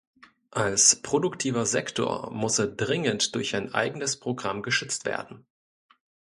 Als 0.49 0.99
produktiver 1.03 1.63
Sektor 1.67 2.31
muss 2.31 2.57
er 2.57 2.65
dringend 2.65 3.35
durch 3.35 3.55
ein 3.55 3.71
eigenes 3.75 4.19
Programm 4.19 4.63
geschützt 4.63 5.05
werden. 5.05 5.45